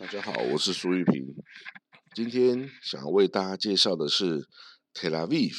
[0.00, 1.34] 大家好，我是苏玉平。
[2.14, 4.48] 今天想要为大家介绍的是
[4.94, 5.54] Tel Aviv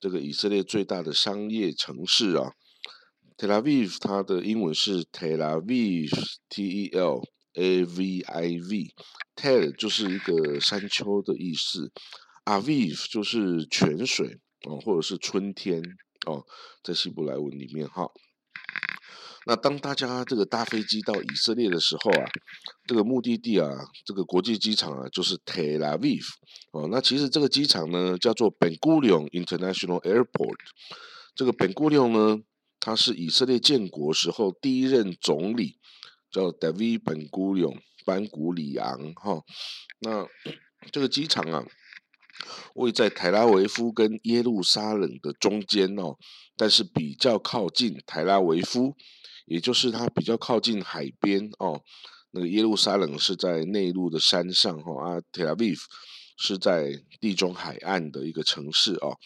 [0.00, 2.52] 这个以色列最大的商业城市啊。
[3.36, 7.22] Tel Aviv 它的英文是 Tel Aviv，T E L
[7.54, 11.92] A V I V，Tel 就是一个山丘的意思
[12.46, 15.82] ，Aviv 就是泉水哦，或者是春天
[16.26, 16.44] 哦，
[16.82, 18.08] 在希伯来文里面哈。
[19.46, 22.24] 那当大家这个搭飞机到以色列的时候啊，
[22.86, 23.68] 这个目的地啊，
[24.04, 26.22] 这个国际机场啊，就是 Tel Aviv
[26.72, 26.88] 哦。
[26.90, 30.58] 那其实这个机场呢，叫做 Ben Gurion International Airport。
[31.34, 32.42] 这个 Ben Gurion 呢，
[32.78, 35.78] 他是以色列建国时候第一任总理，
[36.30, 39.42] 叫 David Ben Gurion 班古里昂哈。
[40.00, 40.26] 那
[40.90, 41.64] 这个机场啊，
[42.74, 46.16] 位在台拉维夫跟耶路撒冷的中间哦，
[46.56, 48.94] 但是比较靠近台拉维夫。
[49.46, 51.82] 也就是它比较靠近海边哦，
[52.30, 55.76] 那个耶路撒冷是在内陆的山上哈，啊，Tel Aviv
[56.36, 59.18] 是在地中海岸的一个城市哦。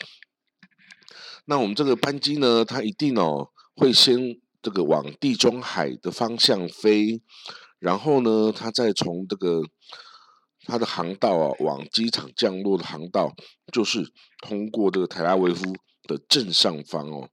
[1.45, 7.21] 那我们这个班机呢，它一定哦会先这个往地中海的方向飞，
[7.79, 9.61] 然后呢，它再从这个
[10.67, 13.33] 它的航道啊往机场降落的航道，
[13.73, 15.73] 就是通过这个特拉维夫
[16.05, 17.29] 的正上方哦。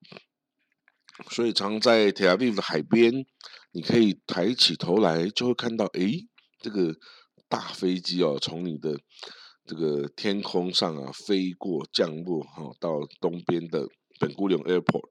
[1.30, 3.26] 所以，常在特拉维夫的海边，
[3.72, 6.28] 你可以抬起头来，就会看到，诶，
[6.60, 6.96] 这个
[7.48, 8.98] 大飞机哦，从你的
[9.66, 13.88] 这个天空上啊飞过，降落哈，到东边的
[14.20, 15.10] 本古隆 Airport。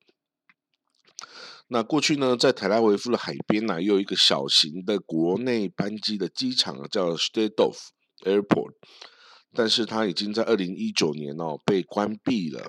[1.68, 7.76] 那过去呢，在特拉维夫的海边呢，又有一个小型的国内班机的机场，叫 Stadov
[8.24, 8.74] Airport，
[9.52, 12.66] 但是它已经在二零一九年哦被关闭了。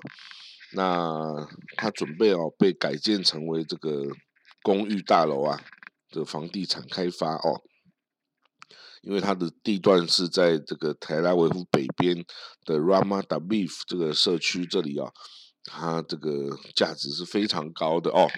[0.74, 4.06] 那他准备哦被改建成为这个
[4.62, 5.60] 公寓大楼啊
[6.08, 7.60] 的房地产开发哦，
[9.02, 12.24] 因为它的地段是在这个台拉维夫北边
[12.64, 15.10] 的 Ramat Aviv 这个社区这里啊，
[15.64, 18.30] 它这个价值是非常高的哦。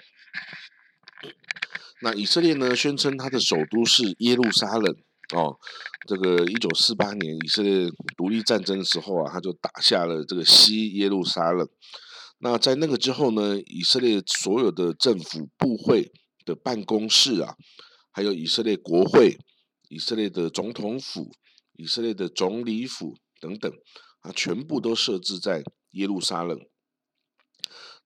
[2.03, 4.97] 那以色列呢宣称它的首都是耶路撒冷
[5.33, 5.57] 哦，
[6.07, 11.67] 这个一九四八年以色列独立战争的时候啊，他就打下了这个西耶路撒冷。
[12.39, 13.59] 那在那个之后呢？
[13.61, 16.13] 以色列所有的政府部会
[16.45, 17.55] 的办公室啊，
[18.11, 19.39] 还有以色列国会、
[19.89, 21.33] 以色列的总统府、
[21.73, 23.73] 以色列的总理府等等
[24.21, 25.63] 啊，全部都设置在
[25.93, 26.59] 耶路撒冷。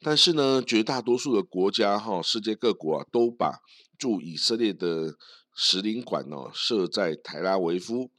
[0.01, 3.59] 但是呢，绝大多数的国家哈，世界各国啊，都把
[3.99, 5.15] 驻以色列的
[5.59, 8.13] 使领馆哦设在台拉维夫。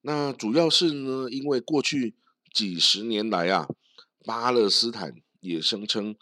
[0.00, 2.16] 那主要是呢，因为过去
[2.52, 3.68] 几十年来啊，
[4.24, 5.12] 巴勒斯坦。
[5.42, 6.14] 也声称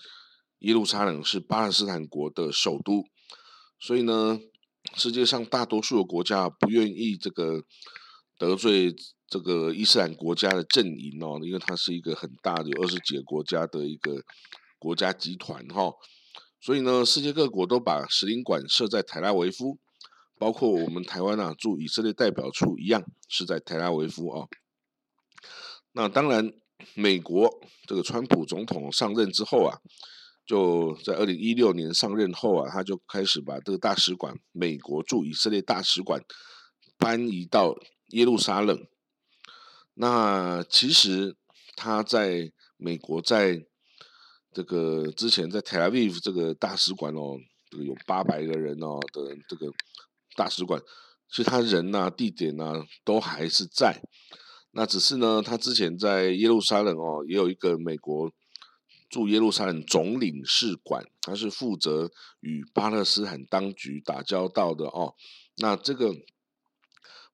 [0.61, 3.05] 耶路撒冷是巴勒斯坦国的首都，
[3.79, 4.41] 所以呢，
[4.97, 7.63] 世界上大多数的国家不愿意这个
[8.39, 8.97] 得罪
[9.29, 14.23] 这个伊斯兰国家的阵营哦，因为它是一个很大的有二十几个国家的一个
[14.79, 15.93] 国家集团哈，
[16.59, 19.79] 所以呢，世界各国都把使领馆设在台拉维夫，
[20.41, 24.49] 包括我们台湾啊驻以色列代表处一样是在台拉维夫啊，
[25.93, 26.51] 那当然。
[26.95, 29.81] 美国这个川普总统上任之后啊，
[30.47, 36.25] 就在二零一六年上任后啊，他就开始把这个大使馆，美国驻以色列大使馆
[36.97, 37.77] 搬移到
[38.13, 38.87] 耶路撒冷。
[39.93, 41.37] 那其实
[41.77, 43.63] 他在美国在
[44.55, 47.37] 这个之前在 Tel Aviv 这个大使馆哦，
[47.71, 49.71] 这个有八百个人哦的这个
[50.37, 50.81] 大使馆，
[51.29, 54.03] 其实他人呐、地点呐都还是在。
[54.73, 58.31] 那只是呢，他之前在耶路撒冷哦，也有一个美国
[59.09, 65.15] 驻耶路撒冷总领事馆，他是负责与巴勒斯坦当局打交道的哦。
[65.57, 66.15] 那这个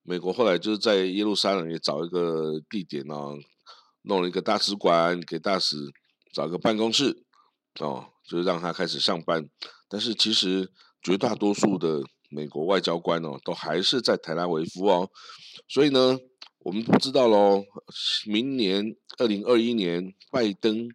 [0.01, 3.15] 美国后来就是在耶路撒冷也找一个地点呢，
[4.01, 5.75] 弄了一个大使馆，给大使
[6.33, 7.23] 找个办公室
[7.79, 9.47] 哦，就是让他开始上班。
[9.87, 10.71] 但是其实
[11.03, 12.01] 绝大多数的
[12.37, 15.09] 美国外交官哦，都还是在台拉维夫哦，
[15.67, 16.17] 所以呢。
[16.67, 17.63] 我们不知道喽，
[18.25, 18.83] 明年
[19.19, 20.89] 二零二一年，拜登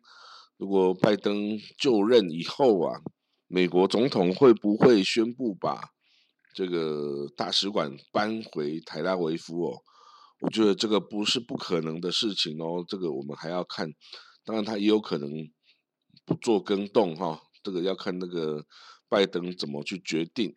[0.59, 3.01] 如果拜登就任以后啊，
[3.49, 5.81] 美国总统会不会宣布把
[6.55, 9.81] 这个大使馆搬回台拉维夫哦？
[10.41, 13.89] 我觉得这个不是不可能的事情哦，这个我们还要看，
[14.45, 15.31] 当然他也有可能
[16.27, 18.67] 不做更动哈，这个要看那个
[19.09, 20.55] 拜登怎么去决定。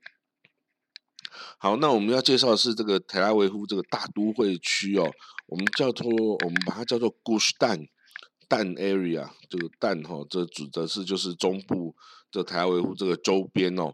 [1.57, 5.11] 好，那我们要介绍的是这个特拉维夫这个大都会区哦，
[5.47, 7.87] 我们叫做我们把它叫做 Gush Dan
[8.47, 11.95] Dan Area，这个 Dan 哈，这指的是就是中部
[12.31, 13.91] 这特拉维夫这个周边哦。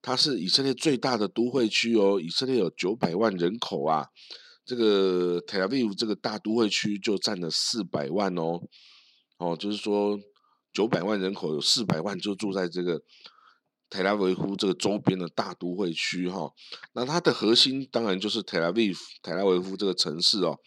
[0.00, 4.06] 它是以色列最大的都会区哦，以色列有九百万人口啊，
[4.64, 8.60] 这个 Tel Aviv 这个大都会区就占了四百万哦，
[9.38, 10.18] 哦，就是说
[10.72, 13.02] 九百万人口有四百万就住在这个
[13.90, 16.50] 特拉维夫这个周边的大都会区哈，
[16.92, 20.58] 那它的核心当然就是特拉维夫特拉维夫这个城市哦，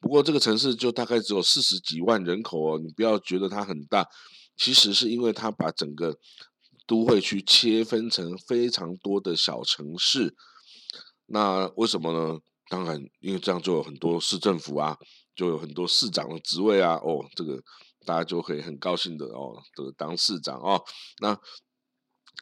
[0.00, 4.06] 不过这个城市就大概只有四十几万人口哦，你不要觉得它很大，
[4.56, 6.18] 其实是因为它把整个
[6.86, 10.34] 都会区切分成非常多的小城市，
[11.26, 12.40] 那为什么呢？
[12.68, 14.96] 当然，因为这样就有很多市政府啊，
[15.36, 17.62] 就有很多市长的职位啊，哦，这个
[18.04, 20.82] 大家就可以很高兴的哦，这个当市长哦。
[21.20, 21.38] 那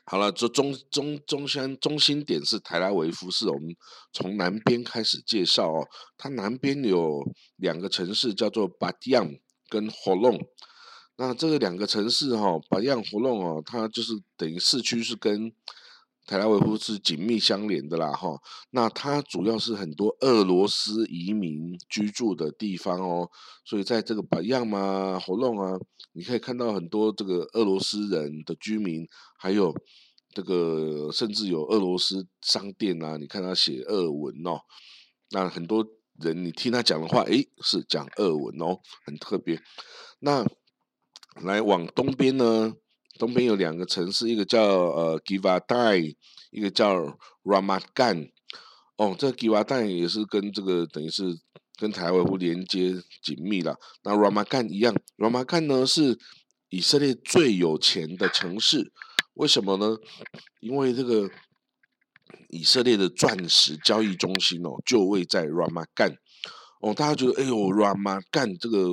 [0.06, 3.74] 好了，这中中中心中心点是台拉维夫，是我们
[4.12, 5.88] 从南边开始介绍哦。
[6.18, 7.22] 它南边有
[7.56, 9.30] 两个城市，叫做巴蒂昂
[9.68, 10.38] 跟霍隆。
[11.16, 15.50] 那这个两个城市哈，巴蒂昂、霍隆哦，它就是等于市区是跟
[16.26, 18.40] 台拉维夫是紧密相连的啦哈。
[18.70, 23.30] 那它主要是很多俄罗斯移民居住的地方哦，
[23.64, 25.78] 所以在这个巴蒂扬嘛、火龙啊。
[26.16, 29.04] 你可以看到很多这个俄罗斯人的居民，
[29.36, 29.74] 还有
[30.32, 34.60] 这个甚至有俄罗斯商店啊，你看他写俄文哦，
[35.32, 35.84] 那很多
[36.20, 39.60] 人你听他讲的话，诶，是讲俄文哦，很特别。
[40.20, 40.46] 那
[41.42, 42.72] 来往东边呢，
[43.18, 46.16] 东边有两个城市，一个叫呃 givai
[46.50, 46.96] 一个叫
[47.42, 48.30] Ramat Gan。
[48.96, 51.38] 哦，这 givai 也是跟这个等于是。
[51.76, 53.76] 跟台湾湖连接紧密了。
[54.04, 56.16] 那 Ramadan 一样，Ramadan 呢是
[56.68, 58.92] 以色列最有钱的城市。
[59.32, 59.96] 为什么呢？
[60.60, 61.28] 因为这个
[62.50, 66.16] 以色列的钻石交易中心哦，就位在 Ramadan
[66.84, 68.86] 哦，大家觉得哎呦，Ramat 这个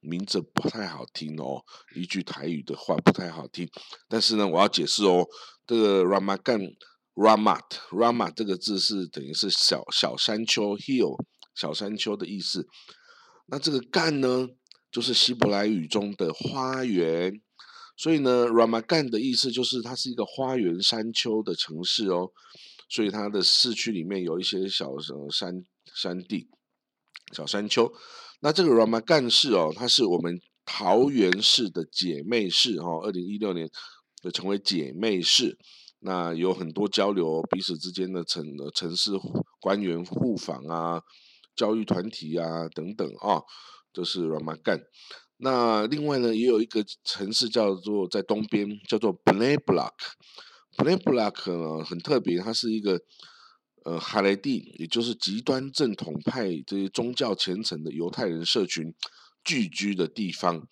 [0.00, 1.64] 名字不太好听哦，
[1.96, 3.66] 一句台语的话不太好听。
[4.08, 5.26] 但是呢，我要解释哦，
[5.66, 11.16] 这个 Ramat，Ramat，Ramat 这个字是等于是小小山丘 Hill。
[11.54, 12.66] 小山丘的意思，
[13.46, 14.48] 那这个干呢，
[14.90, 17.40] 就是希伯来语中的花园，
[17.96, 22.32] 所以呢，Ramat Gan 的意思就是它是一个花园山丘的城市哦，
[22.88, 24.88] 所以它的市区里面有一些小
[25.30, 26.48] 山山地、
[27.32, 27.92] 小山丘。
[28.40, 33.70] 那这个 Ramat Gan 市哦，它是我们桃园市的姐妹市哦，二零一六年
[34.22, 35.56] 就成为姐妹市。
[36.00, 38.44] 那有很多交流，彼此之间的城
[38.74, 39.12] 城市
[39.60, 41.00] 官员互访啊。
[41.56, 43.40] 教育团体啊，等等啊，
[43.92, 44.80] 这是 Ramadan。
[45.36, 49.92] 那另外呢，也有一个城市叫做在东边，叫做 Playblock。
[50.76, 53.00] Playblock 呢很特别，它是一个
[53.84, 58.92] 呃哈雷蒂，也就是极端正统派这些宗教虔诚的犹太人社群
[59.44, 60.66] 聚居的地方。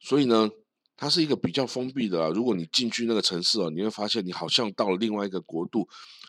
[0.00, 0.48] 所以呢，
[0.96, 2.24] 它是一个比较封闭的。
[2.24, 5.86] 啊如果你进去那个城市哦，你会发现你好像到了另外一个国度。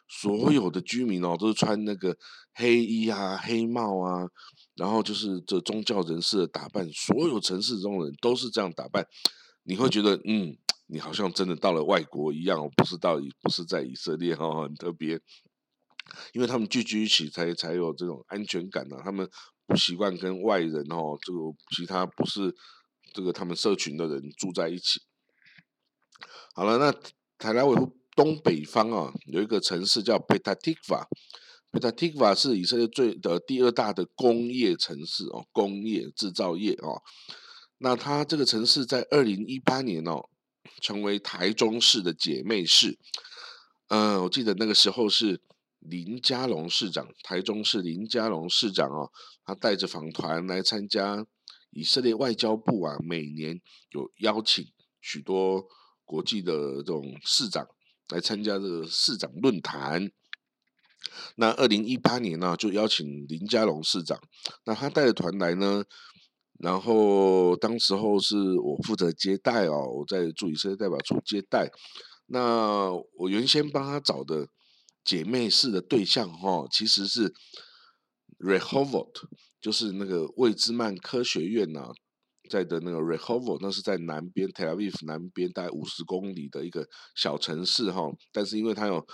[0.09, 2.15] 所有的居民哦，都是穿那个
[2.53, 4.27] 黑衣啊、黑帽啊，
[4.75, 6.87] 然后就是这宗教人士的打扮。
[6.91, 9.07] 所有城市中的人都是这样打扮，
[9.63, 10.55] 你会觉得嗯，
[10.87, 15.19] 你好像真的到了外国一样，不是到不是在以色列哈，很特别。
[16.33, 18.97] 因为他们聚居一起，才才有这种安全感呢。
[19.03, 19.29] 他们
[19.67, 21.39] 不习惯跟外人哦，这个
[21.75, 22.55] 其他不是
[23.13, 25.01] 这个他们社群的人住在一起。
[26.55, 26.91] 好了，那
[27.37, 27.97] 台拉维夫。
[28.15, 31.07] 东北方啊，有一个城市叫 Petatikva。
[31.71, 37.01] Petatikva 是以色列最的第二大的工业城市哦，工业制造业哦。
[37.79, 40.29] 那它这个城市在二零一八年哦，
[40.79, 42.99] 成为台中市的姐妹市。
[43.87, 45.41] 嗯，我记得那个时候是
[45.89, 49.11] 林佳龙市长，台中市林佳龙市长哦，
[49.45, 51.25] 他带着访团来参加
[51.71, 53.61] 以色列外交部啊，每年
[53.91, 54.65] 有邀请
[55.01, 55.65] 许多
[56.03, 57.67] 国际的这种市长。
[58.09, 60.11] 来参加这个市长论坛。
[61.37, 64.19] 那二零一八年呢，就邀请林佳龙市长，
[64.65, 65.83] 那他带着团来呢，
[66.59, 71.71] 然后当时候是我负责接待哦，我在驻以色列代表处接待。
[72.27, 74.47] 那我原先帮他找的
[75.03, 77.33] 姐妹市的对象哈，其实是
[78.39, 79.11] Rehovot，
[79.61, 81.91] 就是那个魏兹曼科学院呐。
[82.49, 89.07] 在的那个 Rehovot，那是在南边 Tel Aviv 南边大概五十公里的一个小城市哈，但是因为它有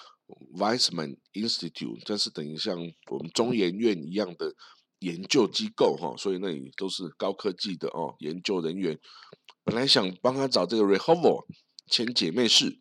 [0.58, 2.76] Weizmann Institute，这是等于像
[3.12, 4.56] 我们中研院一样的
[5.00, 9.00] 研究机构哈，所以那里都是高科技的哦研究人员。
[9.64, 11.46] 本来想帮他找这个 Rehovot
[11.88, 12.80] 签姐妹市。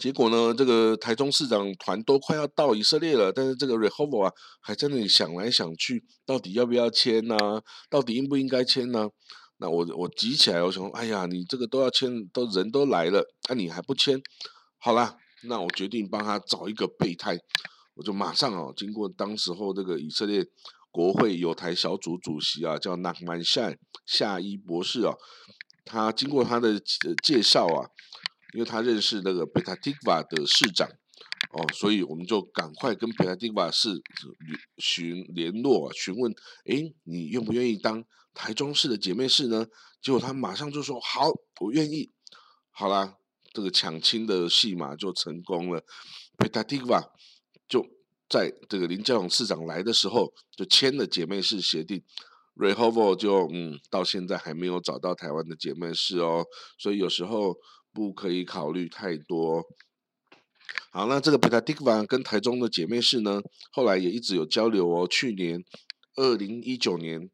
[0.00, 7.36] 结果呢，这个台中市长团都快要到以色列了，但是这个 Rehovot 啊，还在那里想来想去，到底要不要签呢？
[7.90, 9.10] 到底应不应该签呢？
[9.58, 14.18] 那我我急起来，我想，哎呀，你这个都要签，都人都来了，那你还不签？
[14.78, 17.38] 好啦，那我决定帮他找一个备胎，
[17.94, 20.46] 我就马上哦，经过当时候这个以色列
[20.90, 23.76] 国会有台小组主席啊，叫纳曼夏
[24.06, 25.14] 夏伊博士啊，
[25.84, 26.80] 他经过他的
[27.22, 27.84] 介绍啊，
[28.54, 30.88] 因为他认识那个贝塔蒂瓦的市长。
[31.52, 33.88] 哦，所以我们就赶快跟佩塔蒂瓦市
[34.76, 36.32] 询联络询问，
[36.66, 38.04] 诶，你愿不愿意当
[38.34, 39.66] 台中市的姐妹市呢？
[40.02, 41.30] 结果他马上就说好，
[41.60, 42.10] 我愿意。
[42.70, 43.16] 好啦，
[43.52, 45.82] 这个抢亲的戏码就成功了。
[46.38, 47.10] 佩塔蒂瓦
[47.66, 47.84] 就
[48.28, 52.02] 在这个林佳龙市长来的时候就签了姐妹市协定。
[52.54, 56.44] r e h o v o 就嗯，到现在还没有找到台湾的姐妹市哦，
[56.78, 57.56] 所以有时候
[57.92, 59.64] 不可以考虑太多。
[60.92, 63.40] 好，那这个 Petatikva 跟台中的姐妹市呢，
[63.72, 65.06] 后来也一直有交流哦。
[65.08, 65.64] 去年
[66.16, 67.30] 二零一九年，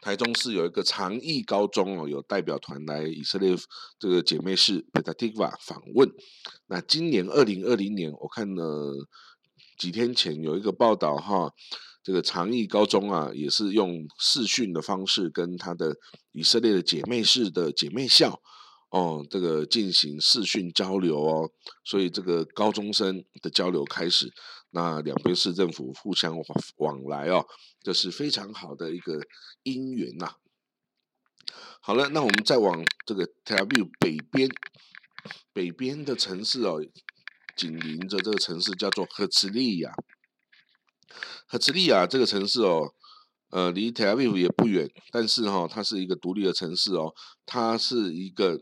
[0.00, 3.56] 台中市有一个长义高中哦，有代表团来以色列
[3.98, 6.08] 这个姐妹市 Petatikva 访问。
[6.66, 8.94] 那今年二零二零年，我看了
[9.78, 11.52] 几天前有一个报道哈，
[12.02, 15.96] 这个长义高中啊，也是用视讯的方式跟他的
[16.32, 18.40] 以色列的姐妹市的姐妹校。
[18.92, 21.50] 哦，这个进行视讯交流哦，
[21.82, 24.30] 所以这个高中生的交流开始，
[24.70, 26.36] 那两边市政府互相
[26.76, 27.46] 往来哦，
[27.82, 29.18] 这是非常好的一个
[29.64, 30.34] 姻缘呐。
[31.80, 34.50] 好了，那我们再往这个 Tel Aviv 北边，
[35.54, 36.78] 北边的城市哦，
[37.56, 39.94] 紧邻着这个城市叫做赫兹利亚，
[41.46, 42.92] 赫兹利亚这个城市哦。
[43.48, 47.12] 呃，离 Tel Aviv 也不远，但是哈，它是一个独立的城市哦，
[47.44, 48.58] 它是一个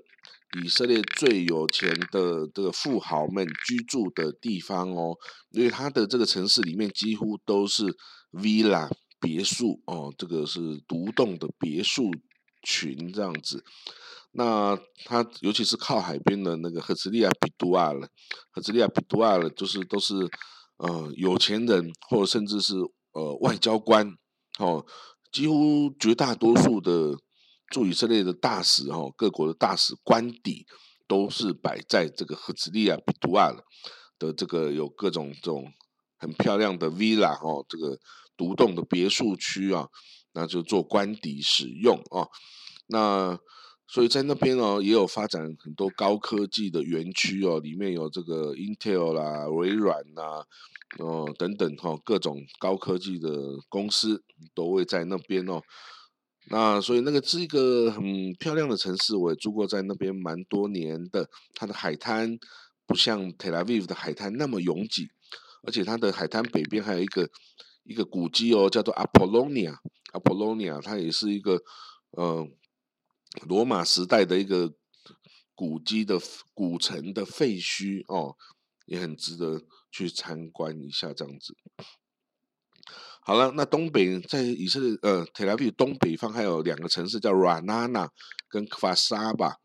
[0.62, 5.16] 以色列最有钱的这个富豪们居住的地方哦，
[5.50, 7.84] 因为它的这个城市里面几乎都是
[8.32, 8.90] villa
[9.20, 12.10] 别墅哦，这个是独栋的别墅
[12.62, 13.62] 群这样子。
[14.32, 18.08] 那它尤其是靠海边的那个赫兹利亚比杜阿了，
[18.50, 20.14] 赫兹利亚比杜阿了，就是都是
[20.78, 22.74] 呃有钱人或者甚至是
[23.12, 24.12] 呃外交官。
[24.58, 24.84] 哦，
[25.32, 27.16] 几乎绝大多数的
[27.70, 30.66] 驻以色列的大使，哦，各国的大使官邸
[31.06, 33.50] 都是摆在这个赫兹利亚比图亚
[34.18, 35.72] 的这个有各种这种
[36.18, 37.98] 很漂亮的 villa，哦，这个
[38.36, 39.88] 独栋的别墅区啊，
[40.32, 42.26] 那就做官邸使用啊。
[42.88, 43.38] 那
[43.86, 50.44] 所以在那边哦，也有发展很多高科技的园区哦，里面有这个 Intel 啦、微软呐。
[50.98, 53.30] 哦，等等哈，各种高科技的
[53.68, 54.24] 公司
[54.54, 55.62] 都会在那边哦。
[56.50, 61.30] 那所以那个是一个很漂亮的城市，我也住过在那边蛮多年的。
[61.54, 62.38] 它的海滩
[62.86, 65.08] 不像 Tel Aviv 的海滩那么拥挤，
[65.62, 67.30] 而且它的海滩北边还有一个
[67.84, 69.76] 一个古迹哦，叫做 Apollonia。
[70.12, 71.62] Apollonia 它也是一个
[72.10, 72.46] 呃
[73.46, 74.74] 罗马时代的一个
[75.54, 76.20] 古迹的
[76.52, 78.36] 古城的废墟哦。
[78.86, 81.54] 也很值得去参观一下，这样子。
[83.22, 88.08] 好了，那东北在以色列呃，特拉维东北方还有两个城市叫 Ranana
[88.48, 89.56] 跟科法沙吧。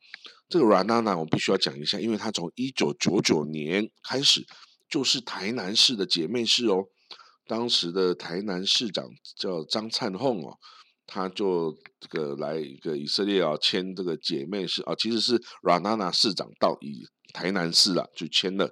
[0.48, 4.46] 这个 Ranana 我必须要讲一下，因为它从一九九九年开始
[4.90, 6.84] 就是台南市的姐妹市哦。
[7.48, 9.06] 当时的台南市长
[9.38, 10.58] 叫张灿宏哦，
[11.08, 18.70] 他就这个来一个以色列啊签这个姐妹市啊，其实是 Ranana 市长到以台南市啊就签了。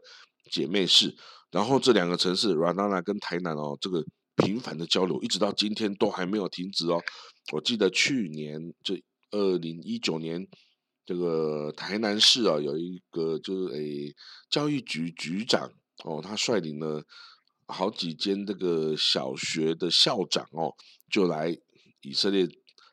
[0.51, 1.15] 姐妹市，
[1.51, 4.03] 然后这两个城市 Ranana 跟台南哦，这个
[4.35, 7.01] 频繁的交流，一直到今天都还没有停止哦。
[7.51, 8.95] 我记得去年就
[9.31, 10.47] 二零一九年，
[11.05, 14.13] 这个台南市啊有一个就是诶
[14.49, 15.69] 教育局局长
[16.03, 17.03] 哦，他率领了
[17.67, 20.73] 好几间这个小学的校长哦，
[21.11, 21.55] 就来
[22.01, 22.47] 以色列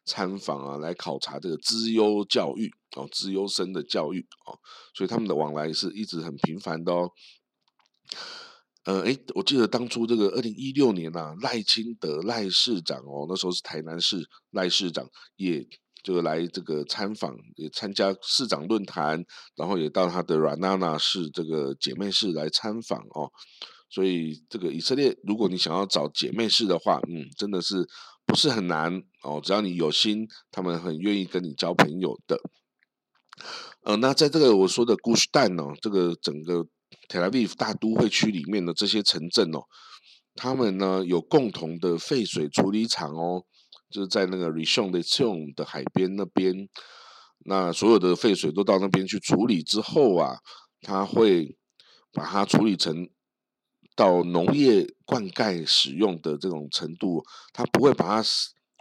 [0.05, 4.59] 参访啊，来考察这个资优教育哦，资优生的教育哦，
[4.95, 7.11] 所以他们的往来是一直很频繁的哦。
[8.85, 15.07] 呃，哎，我记得当初这个二零一六年呐，赖清德赖市长哦，那时候是台南市赖市长，
[15.37, 15.63] 也
[16.03, 19.23] 就来这个参访，也参加市长论坛，
[19.55, 23.31] 然后也到他的软娜娜市这个姐妹市来参访哦。
[23.91, 27.87] 所以这个以色列，如果你想要找姐妹市的话，嗯，真的是
[28.25, 32.41] 不是很难哦，只要你有心，他们很愿意跟你交朋友的。
[33.83, 36.67] 呃，那在这个我说的古什蛋哦，这个整个。
[37.11, 39.59] 特拉维夫大都会区里面的这些城镇哦，
[40.37, 43.45] 他们呢有共同的废水处理厂哦，
[43.91, 46.69] 就是在那个 Rishon 的 c h o n 的海边那边，
[47.47, 50.37] 那所有的废水都到那边去处理之后啊，
[50.83, 51.57] 他会
[52.13, 53.11] 把它处理成
[53.97, 58.29] 到农业灌溉使用的这种程度，他不会把它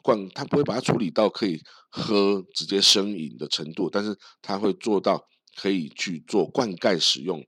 [0.03, 1.59] 灌，他不会把它处理到可以
[1.89, 7.43] 喝直接生饮的程度，但是他会做到可以去做灌溉使用。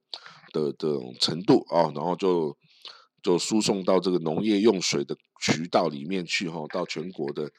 [0.52, 2.58] 的这种程度啊，然后就
[3.24, 7.52] 就输送到这个农业用水的渠道里面去哈，到全国的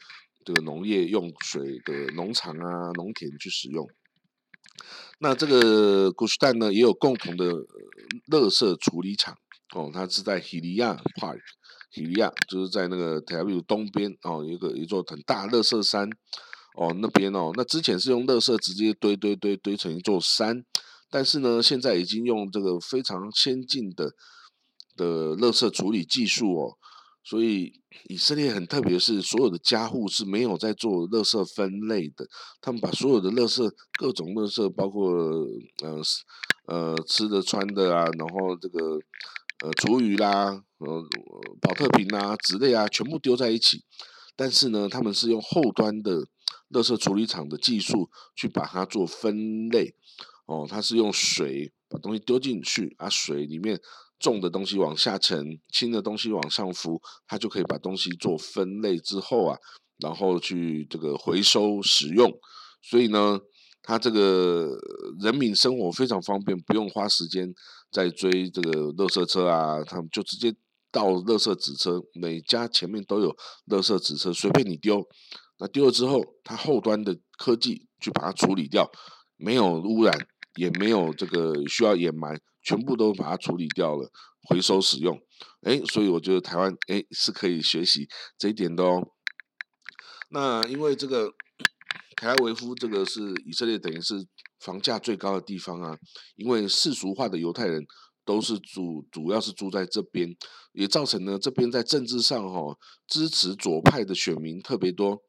[0.45, 3.89] 这个农业用水的农场啊、农田去使用。
[5.21, 7.53] 那这个古斯蛋呢，也有共同的
[8.31, 9.37] 垃圾处理厂
[9.75, 16.11] 哦，它是在 Hilia Park，Hilia 就是在那个 TV 东边哦，一个一座很大垃圾山
[16.75, 20.65] 哦，那边哦，那之前是用垃圾直接堆堆堆堆成一座山，
[21.13, 24.15] 但是呢，现在已经用这个非常先进的
[24.97, 26.79] 的垃圾处理技术哦。
[27.23, 32.27] 所以以色列很特别，是所有的家户是没有在做垃圾分类的，
[32.61, 35.13] 他们把所有的垃圾各种垃圾，包括
[35.83, 36.03] 呃
[36.67, 38.99] 呃吃的穿的啊，然后这个
[39.63, 41.07] 呃厨余啦，呃
[41.61, 43.85] 保特瓶啊、之类啊，全部丢在一起。
[44.35, 46.27] 但是呢，他们是用后端的
[46.71, 49.95] 垃圾处理厂的技术去把它做分类。
[50.53, 53.81] 哦，它是用水把东西丢进去，啊水里面。
[54.23, 59.59] 重的东西往下沉，轻的东西往上浮，它就可以把东西做分类之后啊，
[59.99, 62.33] 然后去这个回收使用。
[62.89, 63.41] 所以呢，
[63.83, 64.79] 它这个
[65.21, 67.53] 人民生活非常方便，不用花时间
[67.91, 70.55] 在追这个垃圾车啊，他们就直接
[70.93, 75.05] 到垃圾纸车，每家前面都有垃圾纸车，随便你丢。
[75.59, 78.89] 那丢了之后，它后端的科技去把它处理掉，
[79.37, 80.17] 没有污染，
[80.57, 82.41] 也没有这个需要掩埋。
[82.65, 84.09] 全部都把它处理掉了，
[84.49, 85.21] 回收使用，
[85.63, 89.03] 哎，所以我觉得台湾哎是可以学习这一点的哦。
[90.31, 91.33] 那因为这个
[92.15, 94.25] 凯拉维夫这个是以色列等于是
[94.61, 95.99] 房价最高的地方啊，
[96.37, 97.85] 因为世俗化的犹太人
[98.25, 100.33] 都是主主要是住在这边，
[100.71, 102.79] 也造成呢这边在政治上哈
[103.09, 105.25] 支持左派的选民特别多。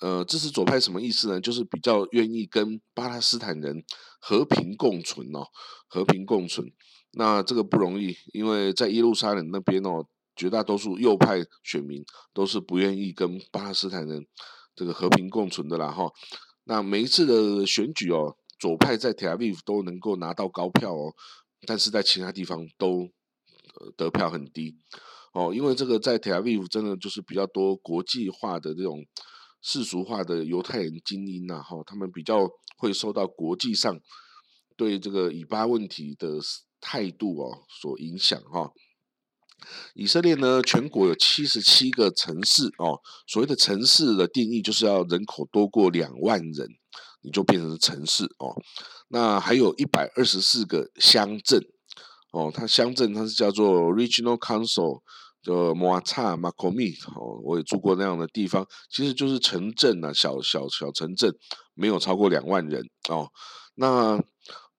[0.00, 1.40] 呃，支持左派什么意思呢？
[1.40, 3.82] 就是比较愿意跟巴勒斯坦人
[4.20, 5.46] 和平共存哦，
[5.88, 6.70] 和平共存。
[7.12, 14.26] 那这个不容易，因为在耶路撒冷那边哦，绝大多数右派选民都是不愿意跟巴勒斯坦人
[14.74, 16.10] 这个和平共存的啦哈。
[16.64, 21.14] 那每一次的选举哦，左派在 Tel Aviv 都能够拿到高票哦，
[21.66, 23.08] 但是在其他地方都
[23.96, 24.76] 得票很低
[25.32, 29.02] 哦，因为这个在 Tel Aviv 真的就是比较多国际化的这种。
[29.62, 33.96] 世俗化的犹太人精英呐，哈，他们比较会受到国际上
[34.76, 36.38] 对这个以巴问题的
[36.80, 38.72] 态度哦所影响哈。
[39.94, 42.98] 以色列呢，全国有七十七个城市哦，
[43.28, 46.68] 所谓的城市的定义就是要人口多过两万人，
[47.22, 48.60] 你就变成城市哦。
[49.08, 51.64] 那还有一百二十四个乡镇
[52.32, 55.02] 哦，它乡镇它是叫做 Regional Council。
[55.42, 61.34] 就摩擦马科密哦，我也住过那样的地方，其实就是城镇啊，小小小城镇，
[61.74, 63.28] 没有超过两万人哦。
[63.74, 64.22] 那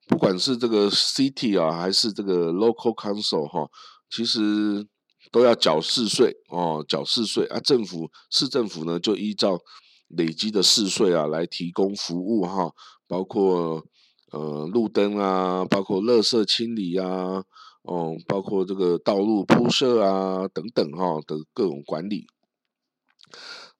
[0.08, 3.68] 不管是这个 city 啊，还是这个 local council 哈，
[4.10, 4.88] 其实
[5.32, 7.60] 都要缴市税哦，缴市税啊。
[7.60, 9.60] 政府市政府呢，就依照
[10.08, 12.72] 累积的市税啊，来提供服务哈，
[13.06, 13.84] 包括
[14.32, 17.44] 呃路灯啊，包括垃圾清理啊。
[17.84, 22.26] 哦，包括这个道路铺设啊等等哈的各种管理。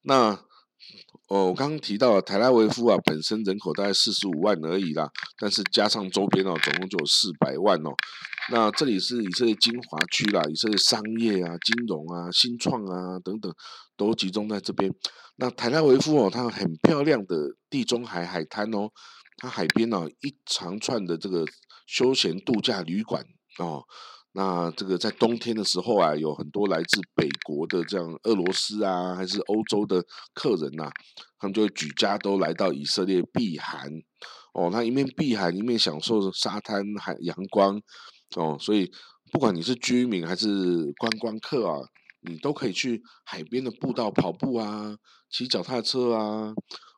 [0.02, 0.40] 那
[1.30, 7.92] 哦，我刚刚提到台拉维夫啊，本身人口大概四十五万而已啦，但是加上周边哦，总共就有四百万哦。
[8.52, 13.52] 那这里是以色列精华区啦，以色列商业啊、金融啊、新创啊等等
[13.96, 14.94] 都集中在这边。
[15.38, 18.90] 那台拉维夫哦，它很漂亮的地中海海滩哦，
[19.38, 21.46] 它海边呢一长串的这个
[21.88, 23.24] 休闲度假旅馆。
[23.60, 23.84] 哦，
[24.32, 30.90] 那这个在冬天的时候啊，有很多来自北国的这样俄罗斯啊，还是欧洲的客人呐，
[31.38, 33.90] 他们就会举家都来到以色列避寒。
[34.54, 37.80] 哦，那一面避寒，一面享受沙滩海阳光。
[38.36, 38.92] 哦，所以
[39.32, 41.78] 不管你是居民还是观光客啊，
[42.22, 44.98] 你都可以去海边的步道跑步啊，
[45.30, 46.54] 骑脚踏车啊，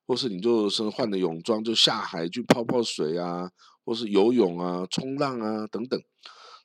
[0.08, 3.50] 或是你就是换了泳装就下海去泡泡水啊，
[3.86, 6.00] 或是游泳啊、冲浪啊等等。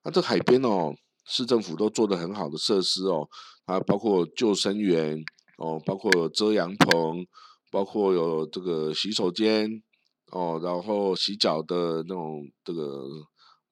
[0.02, 0.94] 那这海边哦，
[1.26, 3.28] 市政府都做的很好的设施哦，
[3.66, 5.22] 啊，包括救生员
[5.58, 7.26] 哦，包括遮阳棚，
[7.70, 9.70] 包括有这个洗手间
[10.32, 13.04] 哦，然后洗脚的那种这个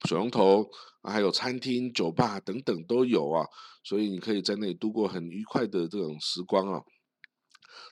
[0.06, 0.68] 水龙头，
[1.02, 3.46] 还有餐厅、酒吧等等都有啊，
[3.82, 6.82] 所以你可以在那里度过很愉快的这种时光啊。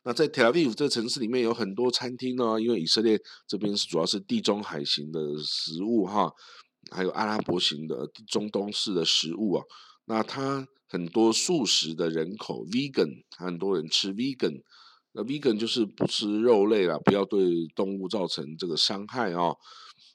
[0.05, 3.19] 那在 Tel Aviv 这个城市里面有很多餐厅呢，因为以色列
[3.49, 6.31] 这边是主要是地中海型的食物哈。
[6.91, 9.65] 还有阿拉伯型的中东式的食物啊，
[10.07, 14.63] 那它很多素食的人口，vegan，很多人吃 vegan，
[15.13, 19.55] 那 vegan 就是不吃肉类啦，不要对动物造成这个伤害啊。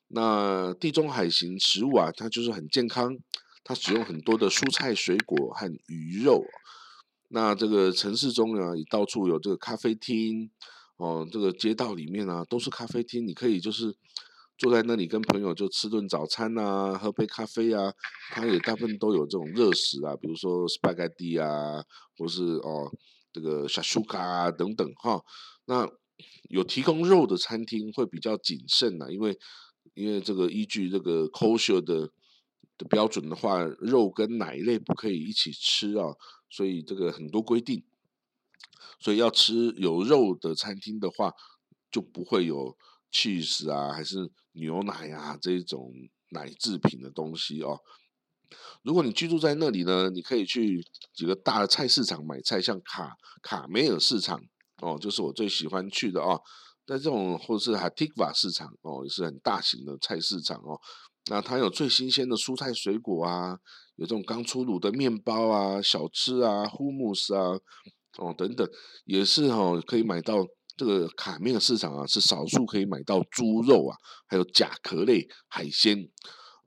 [0.08, 3.18] 那地中海型食物啊，它就是很健康，
[3.64, 6.44] 它使用很多的蔬菜、水果和鱼肉。
[7.30, 10.52] 那这个城市中呢，也到处有这个咖啡厅，
[10.98, 13.96] 哦，这个街道里面啊都是咖啡厅，你可以就是
[14.62, 17.92] 坐在那里跟朋友就吃顿早餐啊，喝杯咖啡啊。
[18.30, 21.84] 它也大部分都有这种热食啊，比如说 spaghetti 啊，
[22.16, 22.96] 或是哦
[23.34, 25.20] 这个小舒卡啊等等哈。
[25.66, 25.90] 那
[26.48, 29.36] 有提供肉的餐厅会比较谨慎呐，因为
[29.96, 32.12] 因为这个依据这个 kosher 的
[32.78, 36.14] 的标准的话，肉跟奶类不可以一起吃啊。
[36.52, 37.84] 所以这个很多规定，
[39.00, 41.34] 所以要吃有肉的餐厅的话，
[41.90, 42.78] 就不会有
[43.12, 44.18] cheese 啊，还是
[44.54, 45.92] 牛奶啊这种
[46.32, 47.80] 奶制品的东西哦。
[48.84, 50.82] 如果你居住在那里呢，你可以去
[51.14, 54.42] 几个大的菜市场买菜，像卡卡梅尔市场
[54.82, 56.42] 哦，就是我最喜欢去的哦。
[56.86, 60.80] 在这种或者是哈蒂瓦市场哦，也是很大型的菜市场哦。
[61.30, 63.60] 那它有最新鲜的蔬菜水果啊。
[63.98, 67.52] 有这种刚出炉的面包啊、小吃啊、h u m u s 啊，
[68.18, 68.68] 哦等等，
[69.06, 70.38] 也是哦，可以买到
[70.82, 76.10] 这个卡面的市场啊，是少数可以买到猪肉啊，还有甲壳类海鲜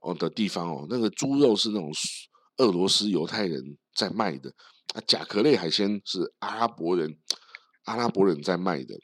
[0.01, 0.87] 哦的地方哦。
[0.89, 1.91] 那个猪肉是那种
[2.59, 4.53] 俄罗斯犹太人在卖的，
[4.95, 7.19] 啊，甲壳类海鲜是阿拉伯人
[7.87, 8.95] 阿拉伯人在卖的。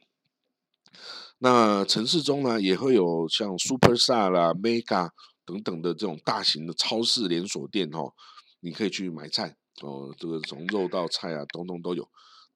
[1.39, 5.11] 那城市中呢，也会有像 Super Star 啦、Mega。
[5.47, 8.13] 等等的这种大型的超市连锁店哦，
[8.61, 12.09] 你可以去买菜哦，这个从肉到菜啊，统统都有。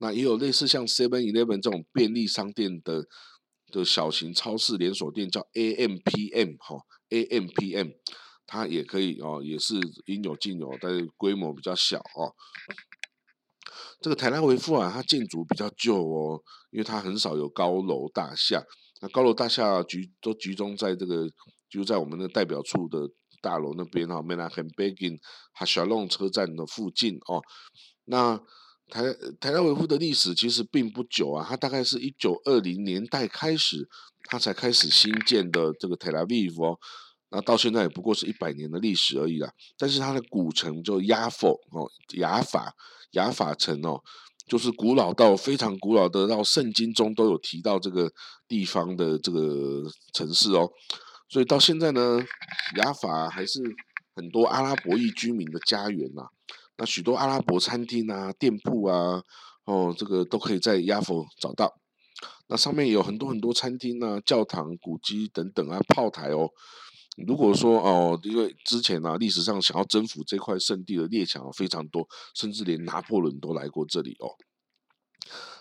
[0.04, 3.06] 那也有类似像 Seven Eleven 这种便利商店的
[3.72, 6.76] 的小型超市连锁店，叫 AMPM 哈
[7.08, 7.94] ，AMPM
[8.46, 12.36] 它也可以哦，也是应有尽有，但是规模比较小哦。
[14.02, 18.62] 这个台拉维夫啊，它建筑比较旧哦，因为它很少有高楼大厦，
[19.00, 21.26] 那高楼大厦集都集中在这个。
[21.70, 23.10] 就在我们的代表处的
[23.42, 25.18] 大楼那边哈 m a n a h a n Begin
[25.54, 27.42] 哈小龙车站的附近哦。
[28.04, 28.40] 那
[28.90, 29.02] 台
[29.40, 33.88] 台拉维夫的历史其实并不久啊，它大概是一九二零年代开始，
[34.24, 36.78] 它才开始新建的这个 Tel Aviv 哦。
[37.30, 39.50] 那到现在也不过是一百年的历史而已啦。
[39.76, 42.74] 但是它的古城就亚法哦，雅法
[43.12, 44.00] 雅法城哦，
[44.46, 48.12] 就是古老到非常古老的，到圣经中都有提到这个
[48.46, 50.70] 地方的这个城市哦。
[51.28, 52.24] 所以到现在呢，
[52.76, 53.60] 雅法还是
[54.14, 56.22] 很多阿拉伯裔居民的家园呐。
[56.76, 59.22] 那许多阿拉伯餐厅啊、店铺啊，
[59.64, 61.72] 哦，这个都可以在雅佛找到。
[62.48, 66.48] 那上面有很多很多餐厅啊、教堂、古迹等等啊、炮台哦。
[67.26, 74.34] 如果说哦，因为之前呢，历史上想要征服这块圣地的列强非常多，甚至连拿破仑都来过这里哦。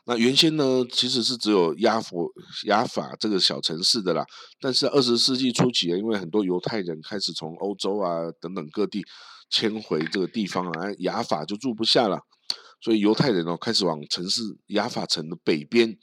[0.06, 2.30] 那原先呢，其实是只有亚佛
[2.66, 4.26] 亚法这个小城市的啦。
[4.60, 9.02] 但是二十世纪初期啊，因为很多犹太人开始从欧洲啊等等各地
[9.50, 12.20] 迁回这个地方啊，亚法就住不下了，
[12.82, 15.98] 所以犹太人哦开始往城市亚法城的北边，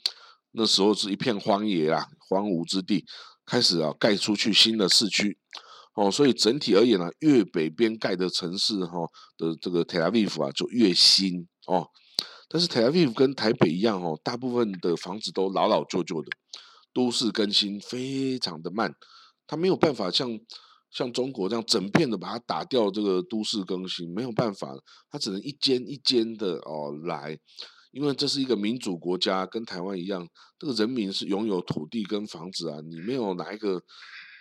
[0.53, 3.05] 那时候是一片荒野啊，荒芜之地，
[3.45, 5.37] 开始啊盖出去新的市区
[5.93, 6.09] 哦。
[6.09, 8.97] 所以整体而言呢，越北边盖的城市哈
[9.37, 11.87] 的这个 Tel Aviv 啊就越新哦。
[12.53, 16.27] 但是 Tel Aviv 跟台北一样哦，大部分的房子都老老旧旧的，
[16.93, 18.93] 都市更新非常的慢，
[19.47, 20.37] 它没有办法像
[20.91, 24.75] 像中国这样整片的把它打掉，这个都市更新没有办法，
[25.09, 27.39] 它只能一间一间的哦来，
[27.91, 30.27] 因为这是一个民主国家，跟台湾一样，
[30.59, 33.81] 这个人民是拥有土地跟房子啊，你没有哪一个。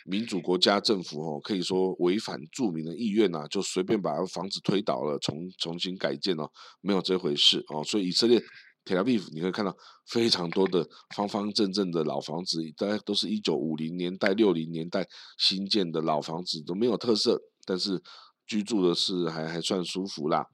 [0.06, 6.48] 民主国家政府哦，可以说违反住民的意愿呐，就随便把房子推倒了，重重新改建哦，
[6.80, 7.82] 没有这回事哦。
[7.84, 8.40] 所以以色列
[8.84, 15.06] Tel Aviv 你可以看到非常多的方方正正的老房子，大概都是一九五零年代、六零年代
[15.38, 18.02] 新建的老房子，都没有特色，但是
[18.46, 20.46] 居住的是还还算舒服啦。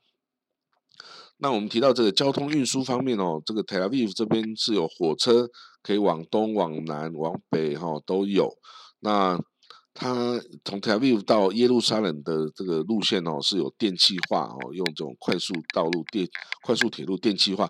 [1.39, 5.49] 那我们提到这个交通运输方面哦，这个 Tel Aviv 这边是有火车
[5.83, 8.51] 可以往东、往南、往北哈都有。
[9.01, 9.39] 那
[9.95, 16.29] 它从 Tel Aviv 到耶路撒冷的这个路线哦，是有电气化哦，用这种快速道路电
[16.63, 17.67] 快速铁路电气化，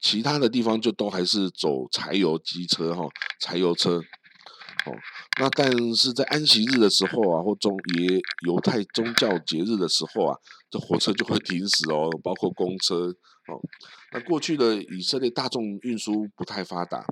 [0.00, 3.06] 其他的地方就都还是走柴油机车哈，
[3.40, 4.92] 柴油车哦。
[5.38, 10.38] 那但是在安息日的时候啊，或中耶犹太宗教节日的时候啊，
[10.70, 13.08] 这火车就会停驶哦，包括公车
[13.48, 13.60] 哦。
[14.12, 17.04] 那过去的以色列大众运输不太发达。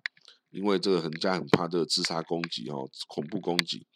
[0.54, 3.86] 因为这个人家很怕这个自杀攻击哦，恐怖攻击，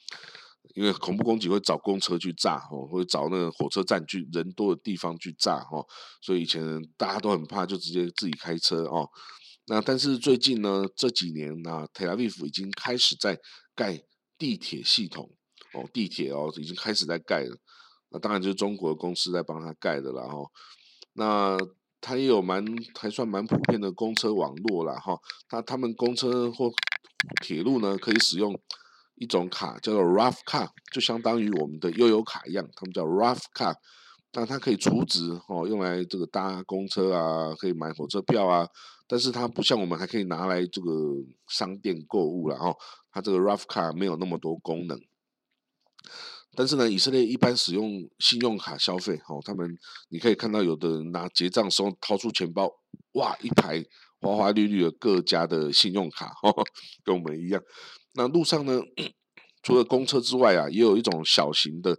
[0.74, 5.86] 因为恐怖攻击会找公车去炸哦，会找那个火车站去人多的地方去炸哦，
[6.20, 6.62] 所以以前
[6.96, 9.08] 大家都很怕，就直接自己开车哦。
[9.66, 13.38] 那但是最近呢，这几年呢，特拉维夫已经开始在
[13.74, 14.02] 盖
[14.36, 15.30] 地铁系统
[15.74, 17.56] 哦，地铁哦已经开始在盖了。
[18.10, 20.50] 那当然就是中国公司在帮他盖的了哦。
[21.12, 21.58] 那
[22.00, 22.64] 它也有蛮
[22.98, 25.18] 还算蛮普遍的公车网络了哈。
[25.50, 26.70] 那他们公车或
[27.42, 28.58] 铁路呢可以使用
[29.16, 33.74] 一种卡叫做 Rough 卡，就相当于我们的悠游卡一样，他们叫 Rough 卡。
[34.34, 38.68] 那它可以储值哦，用来这个搭公车啊，可以买火车票啊。
[39.08, 40.90] 但是它不像我们还可以拿来这个
[41.48, 42.74] 商店购物了哈。
[43.10, 45.00] 它这个 Rough 卡没有那么多功能。
[46.58, 52.68] 但是呢，以色列一般使用信用卡消费，哦，他们你可以看到有的人拿结账时候掏出钱包，
[53.12, 53.80] 哇，一排
[54.20, 56.34] 花花绿绿的各家的信用卡，
[57.04, 57.62] 跟我们一样。
[58.14, 58.82] 那路上呢，
[59.62, 61.96] 除了公车之外啊，也有一种小型的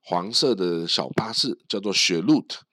[0.00, 2.64] 黄色的小巴士，叫做雪路特。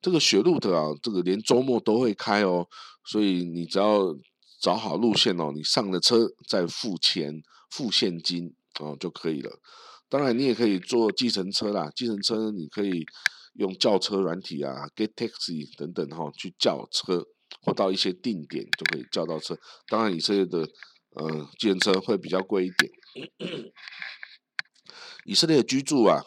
[0.00, 2.66] 这个雪路特啊，这个连周末都会开哦，
[3.04, 4.16] 所以你只要
[4.58, 9.60] 找好路线哦，你上了车再付钱付现金哦就可以了。
[10.12, 11.90] 当然，你也可以坐计程车啦。
[11.96, 13.02] 计程车你可以
[13.54, 17.24] 用叫车软体啊，Get Taxi 等等哈，去叫车
[17.62, 19.58] 或到一些定点就可以叫到车。
[19.86, 20.68] 当然，以色列的
[21.14, 22.92] 呃计程车会比较贵一点。
[25.24, 26.22] 以色列居住啊，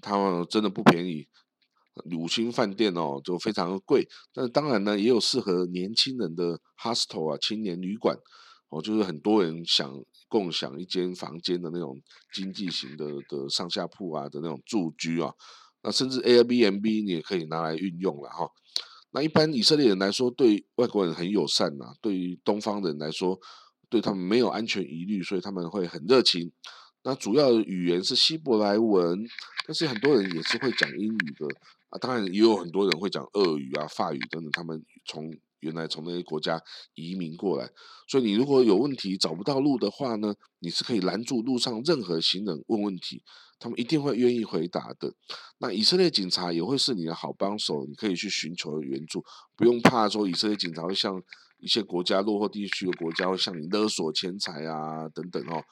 [0.00, 1.28] 它真的不便宜，
[2.16, 4.08] 五星饭店哦就非常的贵。
[4.32, 8.16] 但当然呢，也有适合年轻人的 hostel 啊，青年旅馆
[8.70, 9.86] 哦，就是很多人想。
[10.36, 11.98] 共享一间房间的那种
[12.34, 15.32] 经济型的的上下铺啊的那种住居啊，
[15.82, 18.46] 那甚至 Airbnb 你也可以拿来运用了哈。
[19.12, 23.40] 那一般以色列人来说，对外国人很友善呐，对于东方人来说，
[23.88, 26.52] 对他们没有安全疑虑，所以他们会很热情。
[27.02, 29.18] 那主要语言是希伯来文，
[29.66, 31.46] 但是很多人也是会讲英语的
[31.88, 35.32] 啊，当然也有很多人会讲俄语啊、法语等等，他们从。
[35.60, 36.60] 原来从那些国家
[36.94, 37.70] 移民过来，
[38.08, 43.22] 所以你如果有问题找不到路的话呢，你是可以拦住路上任何行人问问题，
[43.58, 45.14] 他们一定会愿意回答的。
[45.58, 49.24] 那以色列警察也会是你的好帮手，你可以去寻求援助，
[49.56, 51.20] 不用怕说以色列警察会像
[51.58, 55.62] 一些国家落后地区的国家会向你勒索钱财啊等等哦。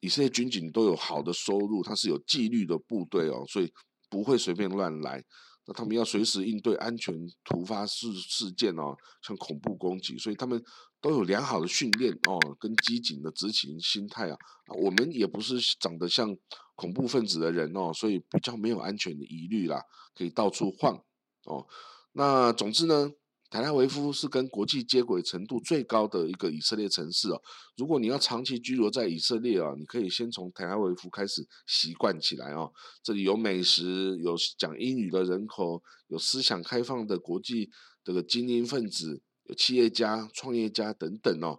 [0.00, 3.72] 以色列军警都有好的收入，它是有纪律的部队哦，所以
[4.08, 5.22] 不会随便乱来。
[5.68, 10.60] 那他们要随时应对安全突发事事件哦，像恐怖攻击，所以他们
[11.00, 14.36] 都有良好的训练哦，跟机警的执勤心态啊。
[14.82, 16.34] 我们也不是长得像
[16.74, 19.80] 恐怖分子的人哦，所以比较没有安全的疑虑啦，
[20.16, 21.04] 可以到处晃
[21.44, 21.66] 哦。
[22.12, 23.12] 那总之呢。
[23.50, 27.40] 台拉维夫是跟国际接轨程度最高的一个以色列城市哦。
[27.78, 32.70] 如果你要长期居留在以色列啊，你可以先从台拉维夫开始习惯起来哦。
[33.02, 37.70] 这里有美食，有讲英语的人口，有思想开放的国际
[38.04, 41.58] 这个精英分子，有企业家、创业家等等哦，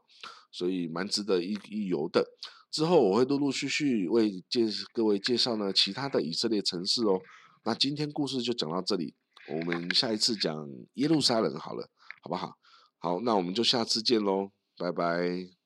[0.51, 2.23] 所以蛮值得一一游的。
[2.71, 7.19] 之后我会陆陆续续为介各位介绍呢其他的以色列城市哦。
[7.65, 9.15] 那今天故事就讲到这里。
[9.51, 11.89] 我们下一次讲耶路撒冷好了，
[12.21, 12.53] 好不好？
[12.99, 15.58] 好，那我们就下次见喽，拜拜。